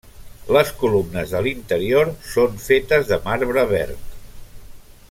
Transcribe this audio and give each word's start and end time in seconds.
Les 0.55 0.69
columnes 0.83 1.33
de 1.35 1.41
l'interior 1.47 2.11
són 2.31 2.57
fetes 2.65 3.07
de 3.13 3.21
marbre 3.29 3.69
verd. 3.75 4.19